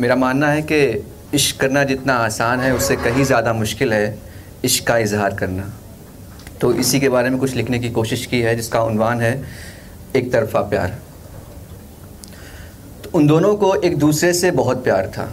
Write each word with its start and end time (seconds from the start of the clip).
मेरा 0.00 0.16
मानना 0.16 0.48
है 0.48 0.62
कि 0.62 1.04
इश्क 1.34 1.60
करना 1.60 1.84
जितना 1.84 2.14
आसान 2.14 2.60
है, 2.60 2.74
उससे 2.74 2.96
कहीं 2.96 3.24
ज़्यादा 3.24 3.52
मुश्किल 3.52 3.92
है 3.92 4.18
इश्क 4.64 4.86
का 4.86 4.96
इजहार 4.98 5.34
करना। 5.34 5.72
तो 6.60 6.72
इसी 6.72 7.00
के 7.00 7.08
बारे 7.08 7.30
में 7.30 7.38
कुछ 7.40 7.54
लिखने 7.54 7.78
की 7.78 7.90
कोशिश 7.90 8.26
की 8.26 8.40
है, 8.40 8.56
जिसका 8.56 8.82
उनवान 8.82 9.20
है 9.20 9.44
एक 10.16 10.32
तरफा 10.32 10.60
प्यार। 10.60 10.98
तो 13.04 13.10
उन 13.14 13.26
दोनों 13.26 13.54
को 13.54 13.74
एक 13.74 13.98
दूसरे 13.98 14.32
से 14.32 14.50
बहुत 14.50 14.84
प्यार 14.84 15.06
था। 15.06 15.28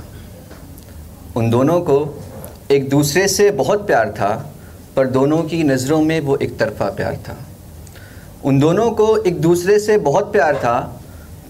उन 1.35 1.49
दोनों 1.49 1.79
को 1.81 2.23
एक 2.71 2.89
दूसरे 2.89 3.27
से 3.27 3.51
बहुत 3.51 3.87
प्यार 3.87 4.11
था, 4.11 4.53
पर 4.95 5.07
दोनों 5.07 5.43
की 5.43 5.63
नज़रों 5.63 6.01
में 6.01 6.19
वो 6.19 6.35
एक 6.37 6.57
तरफा 6.59 6.89
प्यार 6.89 7.15
था। 7.15 7.37
उन 8.43 8.59
दोनों 8.59 8.91
को 8.91 9.17
एक 9.17 9.41
दूसरे 9.41 9.79
से 9.79 9.97
बहुत 9.97 10.31
प्यार 10.31 10.55
था, 10.55 11.01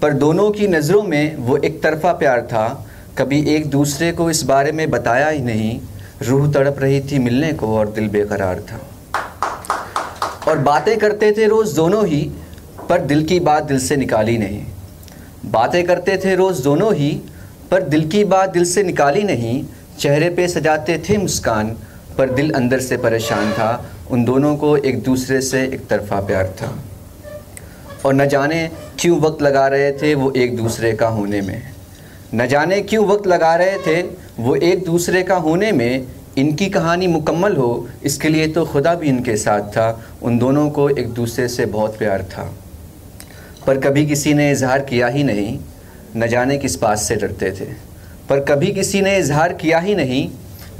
पर 0.01 0.13
दोनों 0.13 0.49
की 0.51 0.67
नज़रों 0.67 1.03
में 1.03 1.35
वो 1.35 1.57
एक 1.57 1.81
तरफा 1.83 2.13
प्यार 2.13 2.41
था 2.41 2.87
कभी 3.21 3.55
एक 3.55 3.69
दूसरे 3.69 4.11
को 4.11 4.29
इस 4.29 4.43
बारे 4.43 4.71
में 4.71 4.89
बताया 4.89 5.29
ही 5.29 5.39
नहीं। 5.39 5.81
रूह 6.21 6.53
तड़प 6.53 6.75
रही 6.79 7.01
थी 7.01 7.19
मिलने 7.19 7.53
को 7.53 7.77
और 7.77 7.87
दिल 7.87 8.07
बेकरार 8.07 8.59
था। 8.59 8.81
और 10.47 10.59
बातें 10.59 10.99
करते 10.99 11.31
थे 11.31 11.47
रोज़ 11.47 11.75
दोनों 11.75 12.07
ही, 12.07 12.31
पर 12.89 13.01
दिल 13.01 13.23
की 13.23 13.39
बात 13.39 13.63
दिल 13.63 13.79
से 13.79 13.95
निकाली 13.95 14.37
नहीं। 14.37 14.65
बातें 15.45 15.83
करते 15.83 16.17
थे 16.17 16.35
रोज़ 16.35 16.63
दोनों 16.63 16.95
ही, 16.95 17.21
पर 17.71 17.81
दिल 17.81 18.07
की 18.07 18.23
बात 18.23 18.49
दिल 18.49 18.65
से 18.65 18.83
निकाली 18.83 19.23
नहीं। 19.23 19.65
चेहरे 19.99 20.29
पे 20.29 20.47
सजाते 20.47 21.03
थे 21.09 21.17
मुस्कान, 21.17 21.77
पर 22.17 22.29
दिल 22.29 22.51
अंदर 22.51 22.79
से 22.79 22.97
परेशान 22.97 23.53
था। 23.53 23.85
उन 24.11 24.25
दोनों 24.25 24.55
को 24.55 24.77
एक 24.77 25.03
दूसरे 25.03 25.41
से 25.41 25.63
एक 25.63 25.87
तरफा 25.87 26.21
प्यार 26.21 26.47
था। 26.47 26.75
और 28.05 28.13
न 28.13 28.27
जाने 28.27 28.69
क्यों 28.99 29.19
वक्त 29.19 29.41
लगा 29.41 29.67
रहे 29.67 29.91
थे 29.91 30.15
वो 30.15 30.31
एक 30.31 30.57
दूसरे 30.57 30.93
का 30.93 31.07
होने 31.07 31.41
में। 31.41 31.71
न 32.33 32.47
जाने 32.47 32.81
क्यों 32.81 33.07
वक्त 33.07 33.27
लगा 33.27 33.55
रहे 33.55 33.77
थे, 33.77 34.01
वो 34.39 34.55
एक 34.55 34.85
दूसरे 34.85 35.23
का 35.23 35.35
होने 35.35 35.71
में 35.71 36.07
इनकी 36.37 36.69
कहानी 36.69 37.07
मुकम्मल 37.07 37.55
हो, 37.55 37.89
इसके 38.03 38.29
लिए 38.29 38.47
तो 38.47 38.65
खुदा 38.65 38.95
भी 38.95 39.07
इनके 39.07 39.37
साथ 39.37 39.61
था, 39.61 40.05
उन 40.23 40.37
दोनों 40.37 40.69
को 40.69 40.89
एक 40.89 41.07
दूसरे 41.07 41.47
से 41.47 41.65
बहुत 41.65 41.97
प्यार 41.97 42.23
था। 42.23 42.53
पर 43.67 43.77
कभी 43.77 44.05
किसी 44.05 44.33
ने 44.33 44.51
इजहार 44.51 44.79
किया 44.79 45.07
ही 45.07 45.23
नहीं, 45.23 45.59
न 46.15 46.27
जाने 46.27 46.57
किस 46.57 46.81
बात 46.81 46.97
से 46.97 47.15
डरते 47.15 47.51
थे। 47.51 47.65
पर 48.29 48.39
कभी 48.39 48.67
किसी 48.67 49.01
ने 49.01 49.17
इजहार 49.17 49.53
किया 49.53 49.79
ही 49.79 49.95
नहीं, 49.95 50.29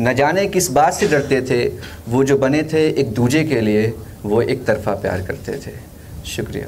न 0.02 0.14
जाने 0.14 0.48
किस 0.48 0.72
बात 0.72 0.94
से 0.94 1.08
डरते 1.08 1.42
थे, 1.42 1.72
वो 2.10 2.24
जो 2.24 2.38
बने 2.38 2.64
थे 2.64 2.90
एक 2.90 3.14
दूजे 3.14 3.44
के 3.44 3.62
लिए, 3.62 3.94
वो 4.24 4.42
एक 4.42 4.66
तरफा 4.66 4.92
प्यार 4.92 5.22
करते 5.22 5.52
थे। 5.52 5.76
शुक्रिया। 6.26 6.68